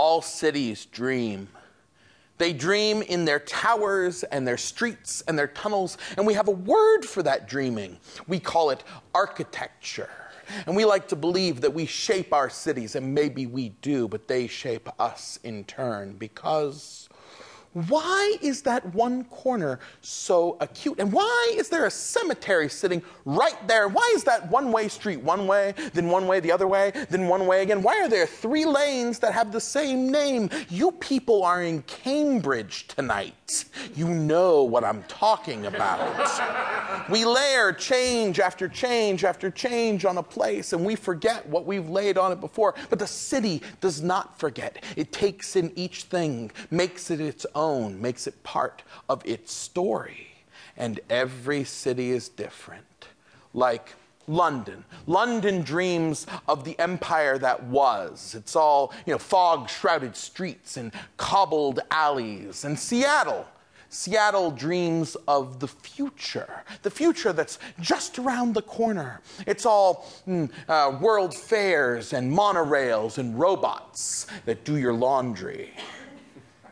[0.00, 1.46] all cities dream.
[2.38, 6.52] They dream in their towers and their streets and their tunnels, and we have a
[6.52, 7.98] word for that dreaming.
[8.26, 8.82] We call it
[9.14, 10.08] architecture.
[10.66, 14.26] And we like to believe that we shape our cities, and maybe we do, but
[14.26, 17.09] they shape us in turn because
[17.72, 20.98] why is that one corner so acute?
[20.98, 23.86] And why is there a cemetery sitting right there?
[23.86, 27.28] Why is that one way street one way, then one way the other way, then
[27.28, 27.82] one way again?
[27.82, 30.50] Why are there three lanes that have the same name?
[30.68, 33.64] You people are in Cambridge tonight.
[33.94, 36.79] You know what I'm talking about.
[37.08, 41.88] We layer change after change after change on a place, and we forget what we've
[41.88, 42.74] laid on it before.
[42.88, 44.84] But the city does not forget.
[44.96, 50.28] It takes in each thing, makes it its own, makes it part of its story.
[50.76, 52.84] And every city is different.
[53.52, 53.94] Like
[54.26, 54.84] London.
[55.06, 58.34] London dreams of the empire that was.
[58.34, 62.64] It's all, you know, fog shrouded streets and cobbled alleys.
[62.64, 63.46] And Seattle.
[63.90, 69.20] Seattle dreams of the future, the future that's just around the corner.
[69.46, 75.74] It's all mm, uh, world fairs and monorails and robots that do your laundry.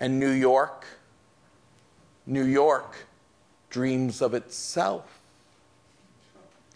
[0.00, 0.86] And New York,
[2.26, 3.06] New York
[3.70, 5.22] dreams of itself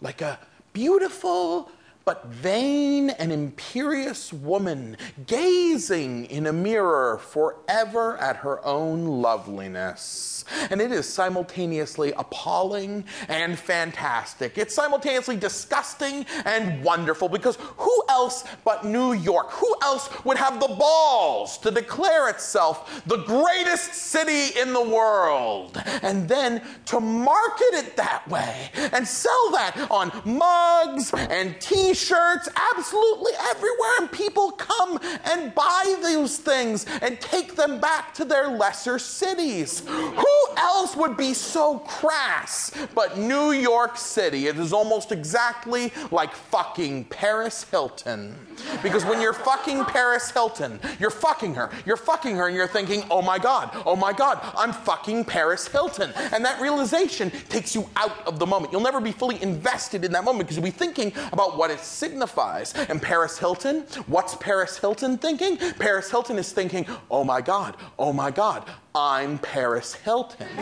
[0.01, 0.39] like a
[0.73, 1.71] beautiful
[2.07, 10.45] but vain and imperious woman gazing in a mirror forever at her own loveliness.
[10.71, 14.57] And it is simultaneously appalling and fantastic.
[14.57, 19.51] It's simultaneously disgusting and wonderful because who else but New York?
[19.51, 25.77] Who else would have the balls to declare itself the greatest city in the world
[26.01, 31.96] and then to market it that way and sell that on mugs and t shirts?
[31.97, 38.25] Shirts absolutely everywhere, and people come and buy those things and take them back to
[38.25, 39.83] their lesser cities.
[39.87, 44.47] Who else would be so crass but New York City?
[44.47, 48.35] It is almost exactly like fucking Paris Hilton.
[48.81, 53.03] Because when you're fucking Paris Hilton, you're fucking her, you're fucking her, and you're thinking,
[53.11, 56.11] oh my God, oh my God, I'm fucking Paris Hilton.
[56.33, 58.71] And that realization takes you out of the moment.
[58.71, 61.79] You'll never be fully invested in that moment because you'll be thinking about what it
[61.87, 62.73] signifies.
[62.73, 65.57] And Paris Hilton, what's Paris Hilton thinking?
[65.57, 70.47] Paris Hilton is thinking, oh my God, oh my God, I'm Paris Hilton.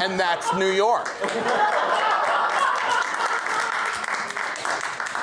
[0.00, 1.08] and that's New York.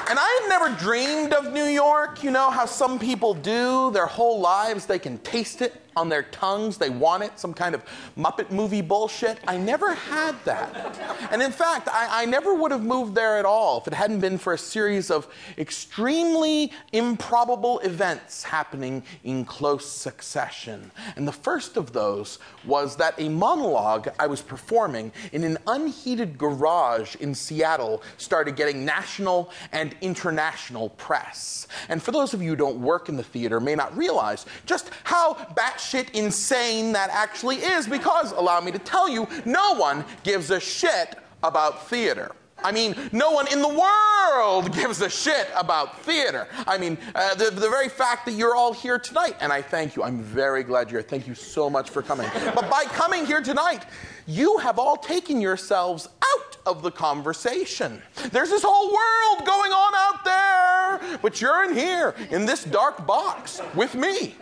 [0.10, 2.24] And I had never dreamed of New York.
[2.24, 6.24] You know how some people do their whole lives, they can taste it on their
[6.24, 6.78] tongues.
[6.78, 7.84] They want it, some kind of
[8.18, 9.38] Muppet movie bullshit.
[9.48, 10.98] I never had that.
[11.32, 14.22] And in fact, I, I never would have moved there at all if it hadn't
[14.22, 15.28] been for a series of
[15.58, 20.92] extremely improbable events happening in close succession.
[21.18, 26.38] And the first of those was that a monologue I was performing in an unheated
[26.38, 31.68] garage in Seattle started getting national and international press.
[31.90, 34.92] And for those of you who don't work in the theater, may not realize just
[35.04, 40.06] how batshit batshit insane that actually is because, allow me to tell you, no one
[40.24, 42.32] gives a shit about theater.
[42.62, 46.48] I mean, no one in the world gives a shit about theater.
[46.68, 49.96] I mean, uh, the, the very fact that you're all here tonight, and I thank
[49.96, 51.10] you, I'm very glad you're here.
[51.10, 52.30] Thank you so much for coming.
[52.54, 53.86] But by coming here tonight,
[54.28, 58.02] you have all taken yourselves out of the conversation.
[58.32, 63.08] There's this whole world going on out there, but you're in here, in this dark
[63.08, 64.36] box, with me.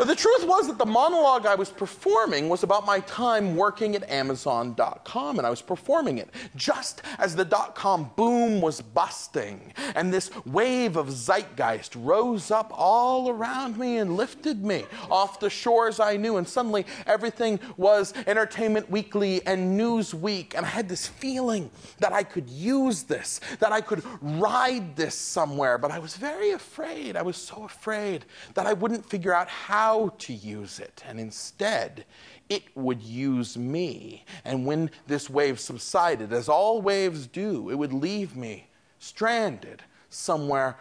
[0.00, 3.94] But the truth was that the monologue I was performing was about my time working
[3.94, 9.74] at Amazon.com, and I was performing it just as the dot com boom was busting,
[9.94, 15.50] and this wave of zeitgeist rose up all around me and lifted me off the
[15.50, 21.08] shores I knew, and suddenly everything was Entertainment Weekly and Newsweek, and I had this
[21.08, 26.16] feeling that I could use this, that I could ride this somewhere, but I was
[26.16, 27.16] very afraid.
[27.16, 28.24] I was so afraid
[28.54, 32.04] that I wouldn't figure out how how to use it, and instead,
[32.48, 34.24] it would use me.
[34.44, 38.68] And when this wave subsided, as all waves do, it would leave me
[39.00, 40.76] stranded somewhere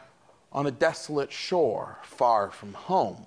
[0.52, 3.26] on a desolate shore far from home.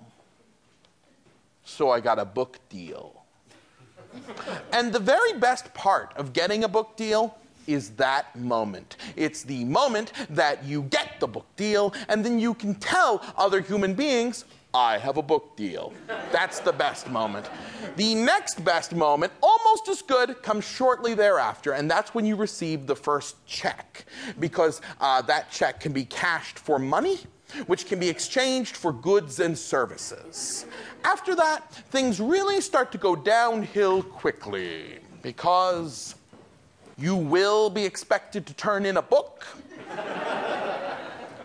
[1.65, 3.25] So I got a book deal.
[4.71, 7.35] and the very best part of getting a book deal
[7.67, 8.95] is that moment.
[9.17, 13.59] It's the moment that you get the book deal, and then you can tell other
[13.59, 15.93] human beings I have a book deal.
[16.31, 17.47] That's the best moment.
[17.95, 22.87] The next best moment, almost as good, comes shortly thereafter, and that's when you receive
[22.87, 24.05] the first check,
[24.39, 27.19] because uh, that check can be cashed for money,
[27.67, 30.65] which can be exchanged for goods and services.
[31.03, 36.15] After that, things really start to go downhill quickly, because
[36.97, 39.45] you will be expected to turn in a book